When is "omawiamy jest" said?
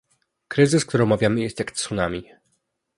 1.03-1.59